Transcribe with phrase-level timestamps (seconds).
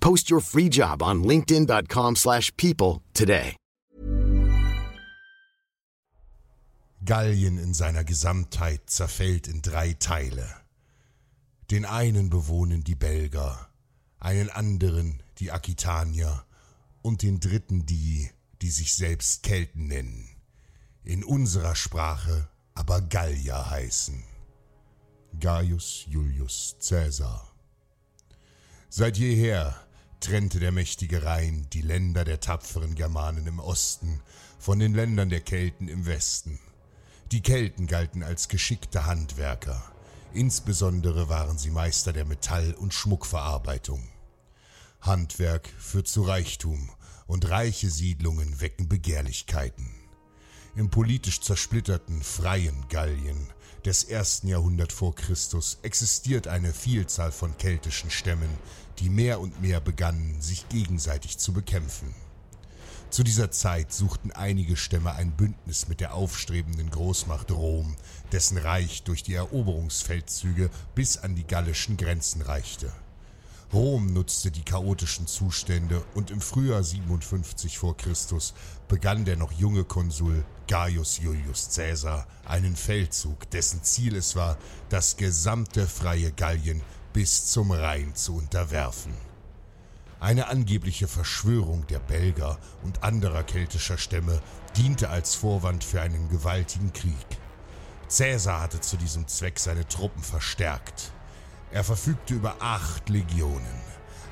[0.00, 3.56] Post your free job on linkedin.com/people slash people today.
[7.04, 10.46] Gallien in seiner Gesamtheit zerfällt in drei Teile.
[11.70, 13.68] Den einen bewohnen die Belger,
[14.18, 16.44] einen anderen die Aquitanier
[17.00, 20.28] und den dritten die, die sich selbst Kelten nennen,
[21.04, 24.22] in unserer Sprache aber Gallier heißen.
[25.38, 27.50] Gaius Julius Caesar.
[28.90, 29.74] Seit jeher
[30.20, 34.20] trennte der mächtige Rhein die Länder der tapferen Germanen im Osten
[34.58, 36.60] von den Ländern der Kelten im Westen.
[37.32, 39.82] Die Kelten galten als geschickte Handwerker,
[40.34, 44.06] insbesondere waren sie Meister der Metall- und Schmuckverarbeitung.
[45.00, 46.90] Handwerk führt zu Reichtum
[47.26, 49.88] und reiche Siedlungen wecken Begehrlichkeiten.
[50.76, 53.48] Im politisch zersplitterten freien Gallien
[53.86, 58.50] des ersten Jahrhundert vor Christus existiert eine Vielzahl von keltischen Stämmen,
[58.98, 62.14] die mehr und mehr begannen, sich gegenseitig zu bekämpfen.
[63.10, 67.96] Zu dieser Zeit suchten einige Stämme ein Bündnis mit der aufstrebenden Großmacht Rom,
[68.30, 72.92] dessen Reich durch die Eroberungsfeldzüge bis an die gallischen Grenzen reichte.
[73.72, 78.52] Rom nutzte die chaotischen Zustände und im Frühjahr 57 vor Christus
[78.88, 84.58] begann der noch junge Konsul Gaius Julius Caesar einen Feldzug, dessen Ziel es war,
[84.88, 86.82] das gesamte freie Gallien
[87.12, 89.14] bis zum Rhein zu unterwerfen.
[90.18, 94.42] Eine angebliche Verschwörung der Belger und anderer keltischer Stämme
[94.76, 97.14] diente als Vorwand für einen gewaltigen Krieg.
[98.08, 101.12] Caesar hatte zu diesem Zweck seine Truppen verstärkt.
[101.72, 103.80] Er verfügte über acht Legionen.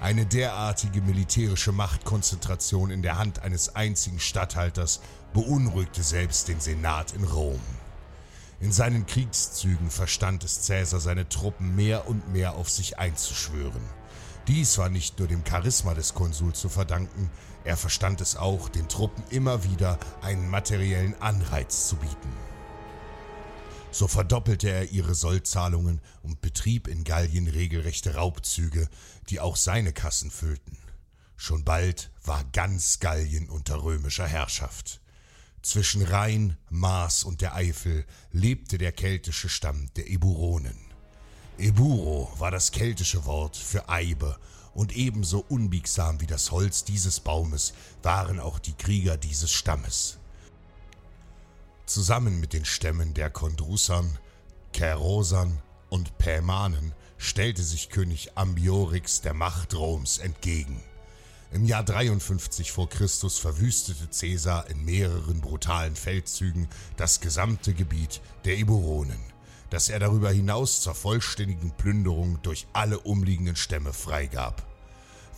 [0.00, 5.00] Eine derartige militärische Machtkonzentration in der Hand eines einzigen Statthalters
[5.32, 7.60] beunruhigte selbst den Senat in Rom.
[8.60, 13.82] In seinen Kriegszügen verstand es Caesar, seine Truppen mehr und mehr auf sich einzuschwören.
[14.48, 17.30] Dies war nicht nur dem Charisma des Konsuls zu verdanken,
[17.62, 22.32] er verstand es auch, den Truppen immer wieder einen materiellen Anreiz zu bieten.
[23.90, 28.88] So verdoppelte er ihre Sollzahlungen und betrieb in Gallien regelrechte Raubzüge,
[29.28, 30.76] die auch seine Kassen füllten.
[31.36, 35.00] Schon bald war ganz Gallien unter römischer Herrschaft.
[35.62, 40.76] Zwischen Rhein, Maas und der Eifel lebte der keltische Stamm der Eburonen.
[41.58, 44.38] Eburo war das keltische Wort für Eibe,
[44.74, 47.72] und ebenso unbiegsam wie das Holz dieses Baumes
[48.02, 50.18] waren auch die Krieger dieses Stammes.
[51.88, 54.18] Zusammen mit den Stämmen der Kondrusern,
[54.74, 60.82] Kerosern und Pämanen stellte sich König Ambiorix der Macht Roms entgegen.
[61.50, 66.68] Im Jahr 53 vor Christus verwüstete Caesar in mehreren brutalen Feldzügen
[66.98, 69.20] das gesamte Gebiet der Eburonen,
[69.70, 74.62] das er darüber hinaus zur vollständigen Plünderung durch alle umliegenden Stämme freigab.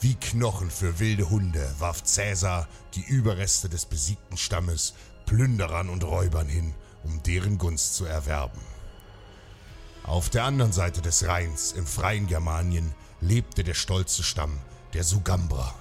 [0.00, 4.94] Wie Knochen für wilde Hunde warf Caesar die Überreste des besiegten Stammes
[5.30, 6.74] Plünderern und Räubern hin,
[7.04, 8.60] um deren Gunst zu erwerben.
[10.02, 14.58] Auf der anderen Seite des Rheins, im freien Germanien, lebte der stolze Stamm
[14.92, 15.72] der Sugambrer.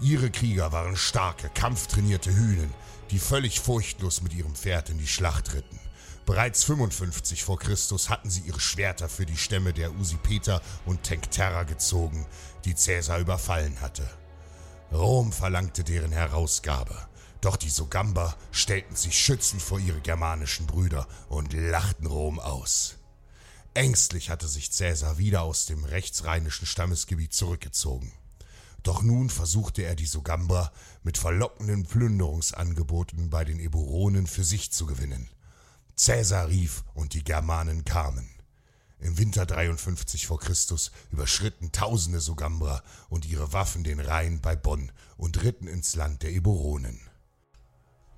[0.00, 2.74] Ihre Krieger waren starke, kampftrainierte Hühnen,
[3.12, 5.78] die völlig furchtlos mit ihrem Pferd in die Schlacht ritten.
[6.26, 11.62] Bereits 55 vor Christus hatten sie ihre Schwerter für die Stämme der Usipeter und Tencterra
[11.62, 12.26] gezogen,
[12.64, 14.10] die Caesar überfallen hatte.
[14.90, 17.11] Rom verlangte deren Herausgabe.
[17.42, 22.94] Doch die Sogamber stellten sich schützend vor ihre germanischen Brüder und lachten Rom aus.
[23.74, 28.12] Ängstlich hatte sich Caesar wieder aus dem rechtsrheinischen Stammesgebiet zurückgezogen.
[28.84, 30.70] Doch nun versuchte er die Sogamber
[31.02, 35.28] mit verlockenden Plünderungsangeboten bei den Eburonen für sich zu gewinnen.
[35.96, 38.28] Caesar rief und die Germanen kamen.
[39.00, 44.92] Im Winter 53 vor Christus überschritten tausende Sogambrer und ihre Waffen den Rhein bei Bonn
[45.16, 47.00] und ritten ins Land der Eburonen.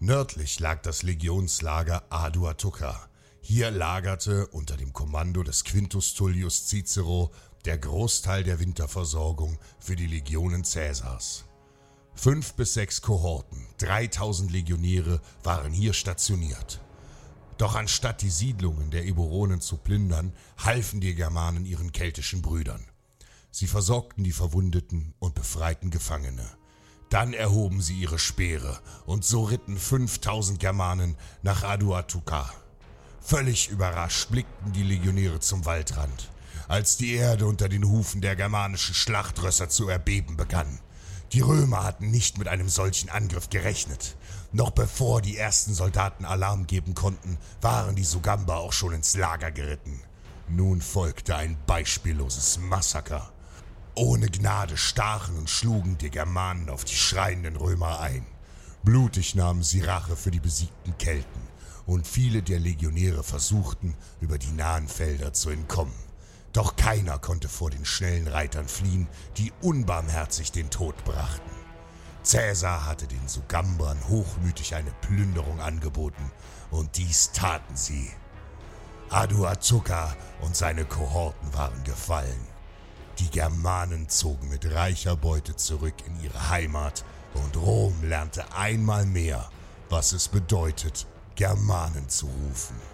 [0.04, 3.08] Nördlich lag das Legionslager Aduatuca.
[3.40, 7.32] Hier lagerte unter dem Kommando des Quintus Tullius Cicero
[7.64, 11.46] der Großteil der Winterversorgung für die Legionen Caesars.
[12.14, 16.82] Fünf bis sechs Kohorten, 3000 Legionäre waren hier stationiert.
[17.56, 22.84] Doch anstatt die Siedlungen der Eburonen zu plündern, halfen die Germanen ihren keltischen Brüdern.
[23.50, 26.46] Sie versorgten die Verwundeten und befreiten Gefangene.
[27.14, 32.52] Dann erhoben sie ihre Speere und so ritten 5000 Germanen nach Aduatuca.
[33.20, 36.28] Völlig überrascht blickten die Legionäre zum Waldrand,
[36.66, 40.80] als die Erde unter den Hufen der germanischen Schlachtrösser zu erbeben begann.
[41.30, 44.16] Die Römer hatten nicht mit einem solchen Angriff gerechnet.
[44.50, 49.52] Noch bevor die ersten Soldaten Alarm geben konnten, waren die Sugamba auch schon ins Lager
[49.52, 50.00] geritten.
[50.48, 53.33] Nun folgte ein beispielloses Massaker.
[53.96, 58.26] Ohne Gnade stachen und schlugen die Germanen auf die schreienden Römer ein.
[58.82, 61.42] Blutig nahmen sie Rache für die besiegten Kelten,
[61.86, 65.94] und viele der Legionäre versuchten, über die nahen Felder zu entkommen.
[66.52, 69.06] Doch keiner konnte vor den schnellen Reitern fliehen,
[69.36, 71.50] die unbarmherzig den Tod brachten.
[72.24, 76.32] Cäsar hatte den Sugambern hochmütig eine Plünderung angeboten,
[76.72, 78.10] und dies taten sie.
[79.10, 82.53] Aduazuka und seine Kohorten waren gefallen.
[83.18, 89.48] Die Germanen zogen mit reicher Beute zurück in ihre Heimat und Rom lernte einmal mehr,
[89.88, 91.06] was es bedeutet,
[91.36, 92.93] Germanen zu rufen.